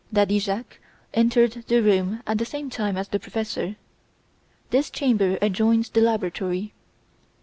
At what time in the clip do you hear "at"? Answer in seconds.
2.25-2.39